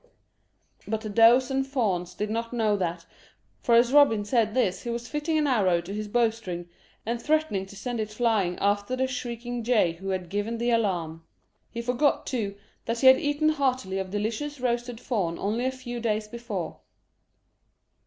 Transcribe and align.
But 0.87 1.01
the 1.01 1.11
does 1.11 1.51
and 1.51 1.63
fawns 1.63 2.15
did 2.15 2.31
not 2.31 2.51
know 2.51 2.75
that, 2.75 3.05
for 3.61 3.75
as 3.75 3.93
Robin 3.93 4.25
said 4.25 4.55
this 4.55 4.81
he 4.81 4.89
was 4.89 5.07
fitting 5.07 5.37
an 5.37 5.45
arrow 5.45 5.79
to 5.79 5.93
his 5.93 6.07
bow 6.07 6.31
string, 6.31 6.67
and 7.05 7.21
threatening 7.21 7.67
to 7.67 7.75
send 7.75 7.99
it 7.99 8.09
flying 8.09 8.57
after 8.57 8.95
the 8.95 9.05
shrieking 9.05 9.63
jay 9.63 9.99
which 10.01 10.11
had 10.21 10.29
given 10.31 10.57
the 10.57 10.71
alarm. 10.71 11.23
He 11.69 11.83
forgot, 11.83 12.25
too, 12.25 12.55
that 12.85 13.01
he 13.01 13.05
had 13.05 13.19
eaten 13.19 13.49
heartily 13.49 13.99
of 13.99 14.09
delicious 14.09 14.59
roasted 14.59 14.99
fawn 14.99 15.37
only 15.37 15.65
a 15.65 15.71
few 15.71 15.99
days 15.99 16.27
before. 16.27 16.79